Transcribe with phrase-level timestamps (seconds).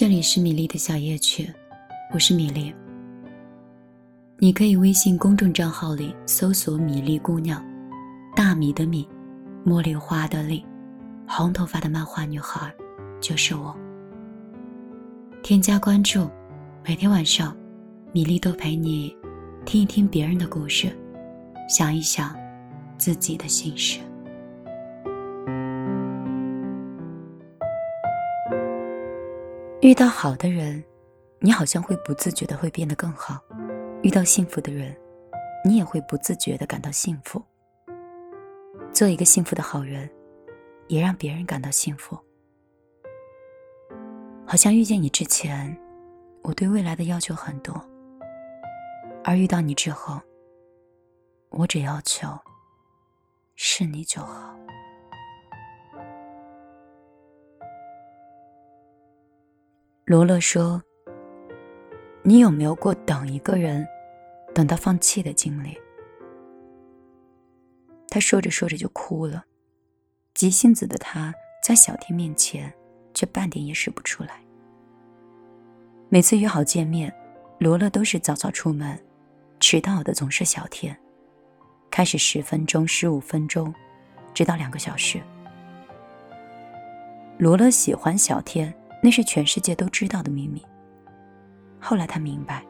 [0.00, 1.52] 这里是米粒的小夜曲，
[2.10, 2.74] 我是米粒。
[4.38, 7.62] 你可以微信公众账号里搜索“米粒姑娘”，
[8.34, 9.06] 大米的米，
[9.62, 10.64] 茉莉花的莉，
[11.28, 12.74] 红头发的漫画女孩，
[13.20, 13.76] 就是我。
[15.42, 16.30] 添加关注，
[16.82, 17.54] 每天晚上，
[18.10, 19.14] 米粒都陪你
[19.66, 20.90] 听一听别人的故事，
[21.68, 22.34] 想一想
[22.96, 24.00] 自己的心事。
[29.80, 30.84] 遇到好的人，
[31.38, 33.36] 你好像会不自觉的会变得更好；
[34.02, 34.94] 遇到幸福的人，
[35.64, 37.42] 你也会不自觉的感到幸福。
[38.92, 40.10] 做一个幸福的好人，
[40.88, 42.18] 也让别人感到幸福。
[44.46, 45.74] 好像遇见你之前，
[46.42, 47.74] 我对未来的要求很多；
[49.24, 50.20] 而遇到你之后，
[51.48, 52.28] 我只要求
[53.56, 54.54] 是你就好。
[60.04, 60.82] 罗勒说
[62.24, 63.86] ：“你有没有过等一个人，
[64.52, 65.78] 等到放弃的经历？”
[68.08, 69.44] 他说着说着就哭了。
[70.34, 72.72] 急性子的他在小天面前，
[73.14, 74.40] 却半点也使不出来。
[76.08, 77.14] 每次约好见面，
[77.58, 78.98] 罗勒都是早早出门，
[79.60, 80.96] 迟到的总是小天。
[81.88, 83.72] 开始十分钟、十五分钟，
[84.34, 85.20] 直到两个小时。
[87.38, 88.74] 罗勒喜欢小天。
[89.02, 90.64] 那是全世界都知道的秘密。
[91.80, 92.64] 后来他明白，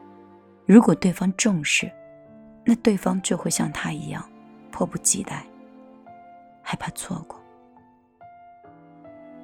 [0.65, 1.91] 如果对方重视，
[2.65, 4.27] 那对方就会像他一样，
[4.71, 5.45] 迫不及待，
[6.61, 7.39] 害怕错过。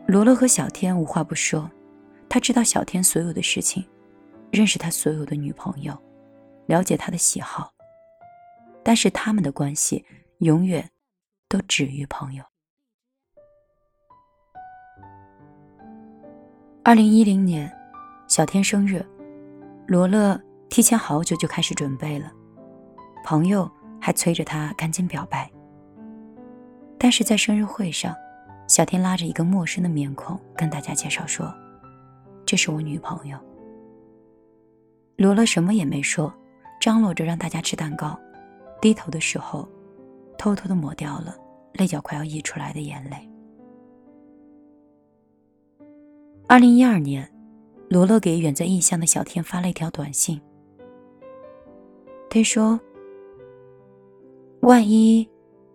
[0.05, 1.69] 罗罗和小天无话不说，
[2.29, 3.85] 他知道小天所有的事情，
[4.51, 5.97] 认识他所有的女朋友，
[6.67, 7.73] 了解他的喜好，
[8.83, 10.05] 但是他们的关系
[10.39, 10.89] 永远
[11.49, 12.43] 都止于朋友。
[16.87, 17.69] 二零一零年，
[18.29, 19.05] 小天生日，
[19.87, 22.31] 罗勒提前好久就开始准备了，
[23.25, 25.51] 朋友还催着他赶紧表白。
[26.97, 28.15] 但是在生日会上，
[28.69, 31.53] 小天拉着一个陌生的面孔跟大家介绍说
[32.47, 33.37] ：“这是我女朋友。”
[35.19, 36.33] 罗勒什么也没说，
[36.79, 38.17] 张罗着让大家吃蛋糕，
[38.79, 39.67] 低头的时候，
[40.37, 41.35] 偷偷的抹掉了
[41.73, 43.29] 泪角快要溢出来的眼泪。
[46.49, 47.29] 二零一二年，
[47.89, 50.39] 罗勒给远在异乡的小天发了一条短信。
[52.29, 52.79] 他说
[54.63, 55.29] ：“万一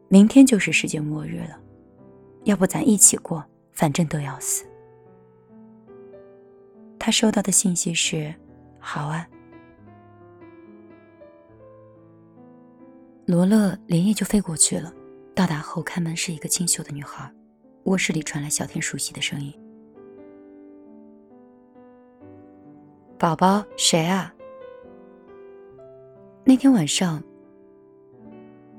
[0.09, 1.61] 明天就是世界末日了，
[2.45, 4.65] 要不咱一起过，反正都要死。”
[6.99, 8.35] 他收到的信息是
[8.81, 9.29] ：“好啊。”
[13.27, 14.91] 罗勒连夜就飞过去了。
[15.35, 17.31] 到达后，开门是一个清秀的女孩，
[17.85, 19.53] 卧室里传来小天熟悉的声音。
[23.23, 24.35] 宝宝，谁啊？
[26.43, 27.23] 那天晚上，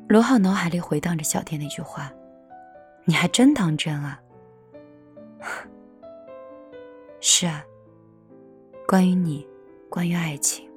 [0.10, 2.12] 罗浩脑海里回荡着小天那句话
[3.08, 4.20] ：“你还真当真啊？”
[7.22, 7.64] 是啊，
[8.86, 9.48] 关于你，
[9.90, 10.70] 关于爱情，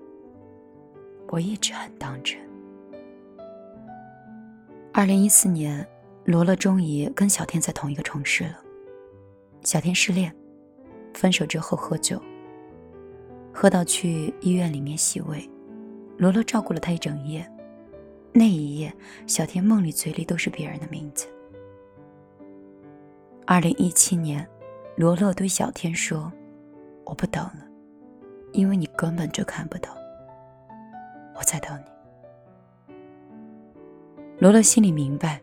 [1.27, 2.39] 我一直很当真。
[4.93, 5.85] 二零一四年，
[6.25, 8.63] 罗乐终于跟小天在同一个城市了。
[9.63, 10.33] 小天失恋，
[11.15, 12.23] 分手之后喝酒。
[13.59, 15.49] 喝到去医院里面洗胃，
[16.19, 17.51] 罗罗照顾了他一整夜。
[18.31, 18.95] 那一夜，
[19.27, 21.27] 小天梦里嘴里都是别人的名字。
[23.47, 24.47] 二零一七年，
[24.95, 26.31] 罗罗对小天说
[27.07, 27.67] ：“我不等了，
[28.53, 29.97] 因为你根本就看不到，
[31.35, 32.93] 我在等你。”
[34.39, 35.41] 罗罗心里明白，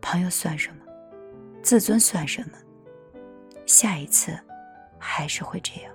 [0.00, 0.84] 朋友算什么，
[1.60, 2.56] 自尊算什么，
[3.66, 4.30] 下一次
[4.96, 5.92] 还是会这样。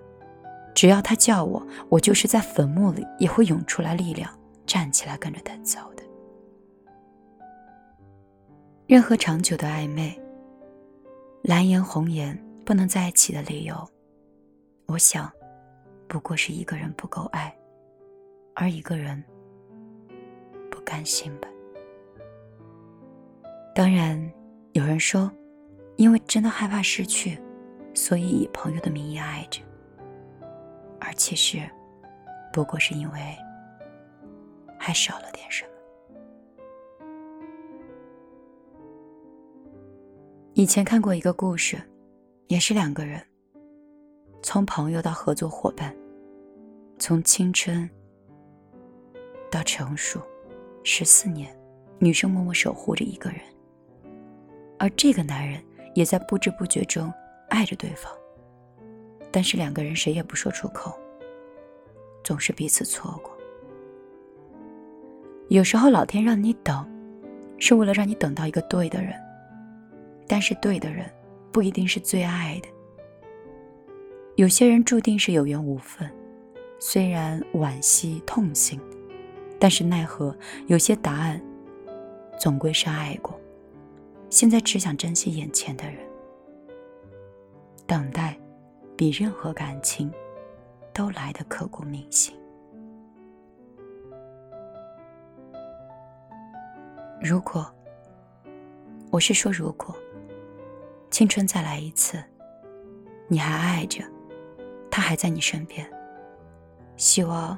[0.74, 4.30] 只要他叫我，我就是在坟墓里也会涌出来力量，
[4.66, 6.04] 站起来跟着他走的。
[8.88, 10.20] 任何长久的暧昧，
[11.44, 13.76] 蓝颜红颜不能在一起的理由，
[14.88, 15.32] 我想，
[16.08, 17.56] 不过是一个人不够爱，
[18.56, 19.24] 而一个人
[20.70, 21.48] 不甘心吧。
[23.74, 24.32] 当然，
[24.74, 25.32] 有人说，
[25.96, 27.40] 因为真的害怕失去，
[27.94, 29.62] 所以以朋友的名义爱着。
[31.06, 31.60] 而其实，
[32.54, 33.20] 不过是因为
[34.80, 35.70] 还少了点什么。
[40.54, 41.82] 以前看过一个故事，
[42.48, 43.22] 也是两个人，
[44.42, 45.94] 从朋友到合作伙伴，
[46.98, 47.90] 从青春
[49.52, 50.22] 到成熟，
[50.84, 51.54] 十四年，
[52.00, 53.42] 女生默默守护着一个人，
[54.80, 55.62] 而这个男人
[55.96, 57.12] 也在不知不觉中
[57.50, 58.10] 爱着对方。
[59.34, 60.94] 但是两个人谁也不说出口，
[62.24, 63.36] 总是彼此错过。
[65.50, 66.88] 有时候老天让你等，
[67.58, 69.20] 是为了让你等到一个对的人，
[70.28, 71.12] 但是对的人
[71.52, 72.70] 不一定是最爱的。
[74.36, 76.08] 有些人注定是有缘无分，
[76.80, 78.80] 虽然惋惜痛心，
[79.60, 80.36] 但是奈何
[80.68, 81.42] 有些答案
[82.40, 83.40] 总归是爱过。
[84.30, 85.98] 现在只想珍惜眼前的人，
[87.88, 88.38] 等待
[88.96, 90.12] 比任何感情
[90.94, 92.36] 都来得刻骨铭心。
[97.22, 97.66] 如果，
[99.12, 99.96] 我是说如果，
[101.10, 102.22] 青春再来一次，
[103.28, 104.04] 你还爱着。
[104.92, 105.90] 他还在你身边，
[106.98, 107.58] 希望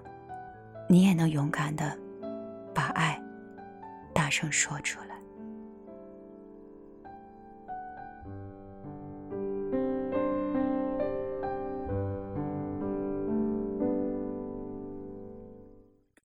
[0.87, 1.97] 你也能勇敢的
[2.73, 3.21] 把爱
[4.13, 5.17] 大声说出来。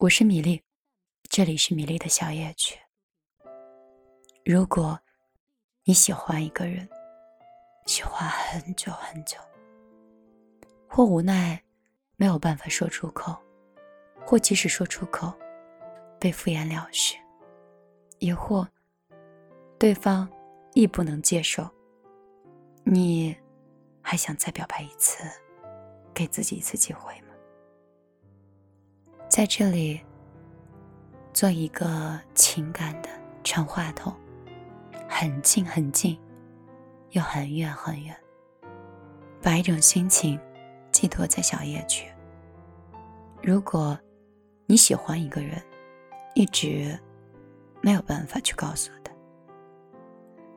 [0.00, 0.62] 我是米粒，
[1.29, 2.79] 这里是米粒的小夜曲。
[4.47, 4.99] 如果
[5.85, 6.88] 你喜欢一个人，
[7.85, 9.37] 喜欢很久很久。
[10.88, 11.62] 或无奈，
[12.17, 13.35] 没有办法说出口；
[14.25, 15.35] 或即使说出口，
[16.19, 17.19] 被敷衍了事；
[18.20, 18.67] 也或
[19.79, 20.26] 对方
[20.73, 21.69] 亦不能接受。
[22.85, 23.37] 你
[24.00, 25.25] 还想再表白一次，
[26.14, 27.30] 给自己一次机会吗？
[29.31, 30.00] 在这里，
[31.32, 33.09] 做一个情感的
[33.44, 34.12] 传话筒，
[35.09, 36.19] 很近很近，
[37.11, 38.15] 又很远很远，
[39.41, 40.38] 把一种心情。
[40.93, 42.11] 寄托在小夜曲。
[43.41, 43.99] 如果
[44.67, 45.62] 你喜欢一个人，
[46.35, 46.99] 一直
[47.81, 49.12] 没有办法去告诉他，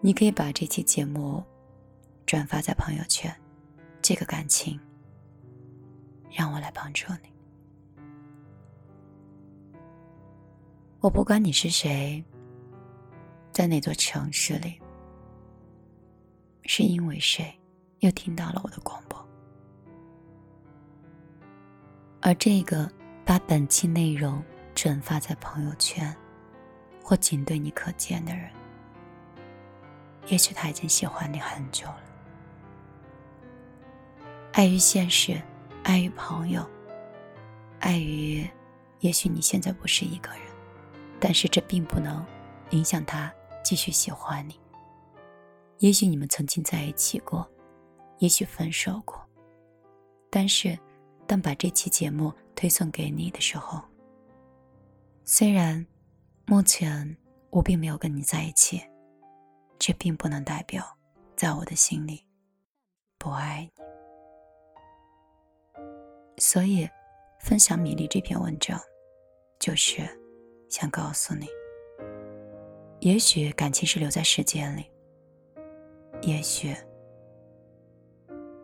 [0.01, 1.41] 你可以把这期节目
[2.25, 3.33] 转发在朋友圈。
[4.01, 4.77] 这个感情，
[6.31, 7.32] 让我来帮助你。
[11.03, 12.23] 我不管你是谁，
[13.51, 14.79] 在哪座城市里，
[16.63, 17.53] 是因为谁
[17.99, 19.21] 又听到了我的广播。
[22.21, 22.89] 而这个
[23.25, 24.41] 把本期内容
[24.73, 26.15] 转发在朋友圈，
[27.03, 28.49] 或仅对你可见的人，
[30.27, 32.01] 也许他已经喜欢你很久了。
[34.53, 35.37] 碍于现实，
[35.83, 36.65] 碍于朋友，
[37.81, 38.49] 碍于，
[39.01, 40.43] 也许你现在不是一个人，
[41.25, 42.25] 但是这并不能
[42.71, 43.33] 影响他
[43.63, 44.59] 继续喜欢你。
[45.77, 47.49] 也许你们曾经在一起过，
[48.17, 49.25] 也许分手过，
[50.29, 50.77] 但是。
[51.25, 53.81] 当把这期节目推送给你的时候，
[55.23, 55.83] 虽然
[56.45, 57.15] 目前
[57.49, 58.81] 我并没有跟你在一起，
[59.79, 60.85] 这并不能代表
[61.33, 62.25] 在我的心里
[63.17, 63.83] 不爱你。
[66.37, 66.85] 所以，
[67.39, 68.77] 分享米粒这篇文章，
[69.57, 70.01] 就是
[70.73, 71.47] 想告诉你：
[72.99, 74.89] 也许感情是留在时间里，
[76.23, 76.75] 也许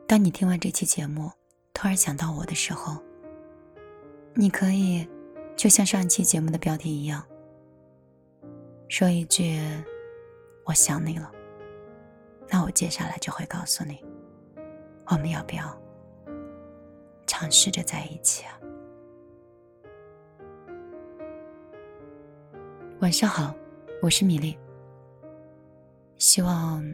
[0.08, 1.32] 当你听完这期节目。
[1.72, 2.98] 突然想到我的时候，
[4.34, 5.08] 你可以
[5.56, 7.24] 就像上一期节目的标题一样，
[8.88, 9.62] 说一句
[10.66, 11.32] “我想你了”。
[12.50, 14.04] 那我接下来就会告诉你，
[15.06, 15.80] 我们要不要
[17.28, 18.60] 尝试着在一起啊？
[23.10, 23.56] 晚上好，
[24.04, 24.56] 我是米粒。
[26.20, 26.86] 希望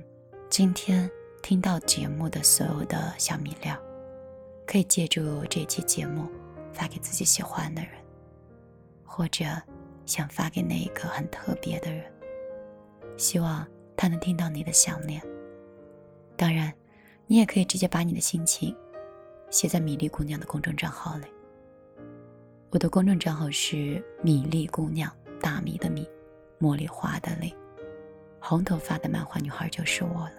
[0.49, 1.11] 今天
[1.43, 3.77] 听到节目的所有的小米料。
[4.65, 6.31] 可以借助这期节目
[6.71, 7.91] 发给自己喜欢的人，
[9.03, 9.43] 或者
[10.05, 12.09] 想发给那一个很特别的人，
[13.17, 13.67] 希望
[13.97, 15.21] 他能听到你的想念。
[16.37, 16.73] 当然，
[17.27, 18.73] 你也可以直接把你的心情
[19.49, 21.25] 写在米粒姑娘的公众账号里。
[22.69, 25.13] 我的公众账号是米粒姑娘，
[25.45, 26.09] 大米的米，
[26.59, 27.55] 茉莉花的莉，
[28.39, 30.31] 红头发的漫画女孩就是我了。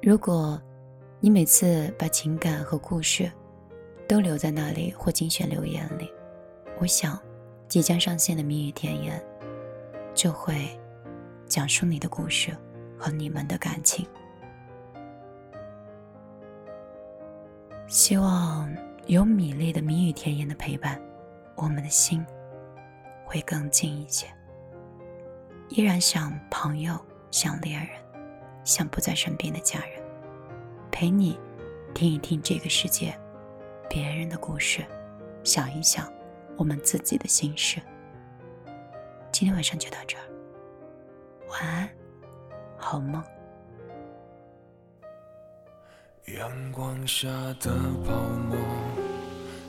[0.00, 0.58] 如果，
[1.20, 3.30] 你每次把情感和故事
[4.08, 6.10] 都留在那里或精选留言里，
[6.80, 7.20] 我想，
[7.68, 9.22] 即将上线的《谜语甜言》
[10.14, 10.70] 就会
[11.44, 12.50] 讲述你的故事
[12.98, 14.06] 和你们的感情。
[17.86, 18.74] 希望
[19.06, 20.98] 有米粒的谜语甜言的陪伴
[21.56, 22.24] 我们的心
[23.26, 24.26] 会更近一些。
[25.68, 26.98] 依然想朋友
[27.30, 27.90] 想恋人
[28.64, 30.02] 想不在身边的家人。
[30.90, 31.38] 陪你
[31.92, 33.14] 听一听这个世界
[33.90, 34.82] 别人的故事
[35.42, 36.10] 想一想
[36.56, 37.82] 我们自己的心事。
[39.30, 40.24] 今天晚上就到这儿
[41.50, 41.90] 晚安
[42.78, 43.22] 好梦。
[46.28, 47.28] 阳光下
[47.60, 47.70] 的
[48.06, 48.14] 泡
[48.48, 48.56] 沫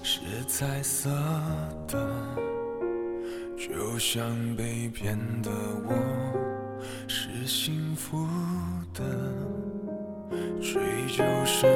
[0.07, 1.09] 是彩色
[1.87, 1.97] 的
[3.57, 5.49] 就像被骗的
[5.83, 5.95] 我
[7.07, 8.27] 是幸福
[8.93, 9.03] 的
[10.61, 11.67] 追求什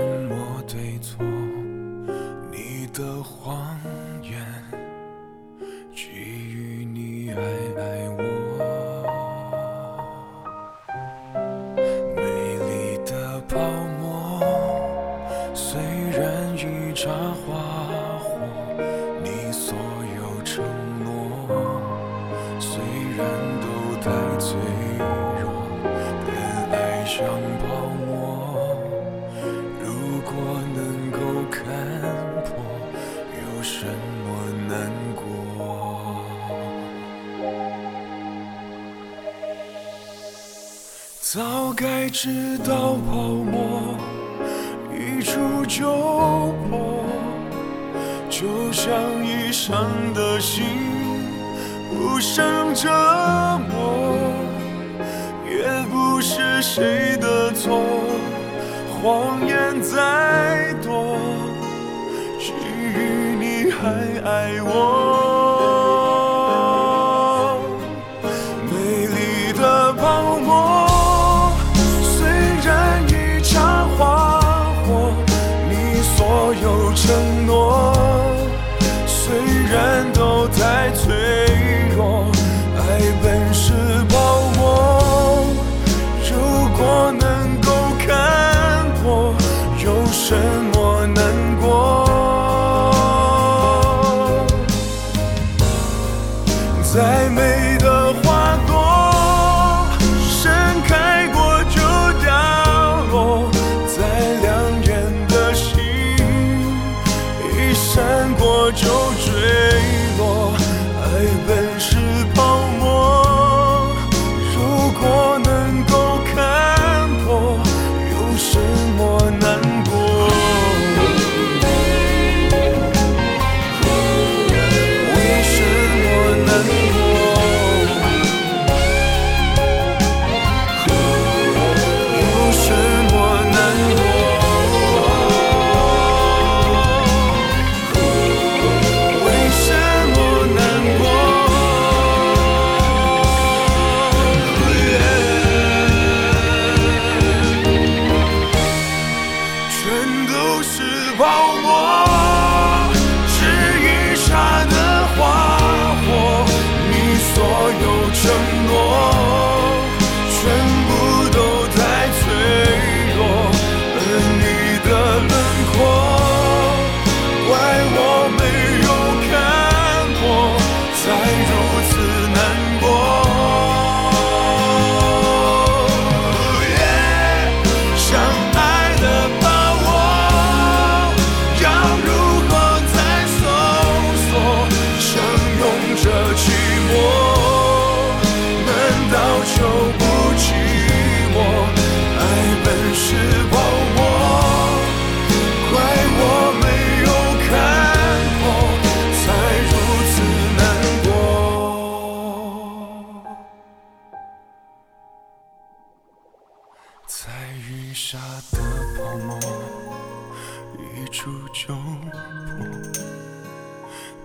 [41.70, 43.96] 我该知道泡沫
[44.92, 45.86] 一触就
[46.68, 47.06] 破
[48.28, 48.92] 就像
[49.24, 50.66] 已伤的心
[51.92, 52.90] 互相折
[53.70, 54.18] 磨
[55.48, 57.80] 也不是谁的错
[58.90, 61.20] 谎言再多
[62.40, 63.88] 基于你还
[64.28, 65.39] 爱我。
[80.14, 81.49] 都在催
[107.92, 109.34] 闪过就坠
[110.20, 110.54] 落
[111.02, 111.99] 爱本是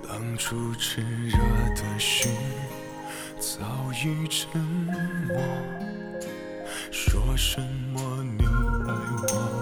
[0.09, 1.39] 当初炽热
[1.75, 2.31] 的心
[3.39, 5.37] 早已沉默
[6.91, 7.61] 说什
[7.93, 8.95] 么你爱
[9.33, 9.54] 我？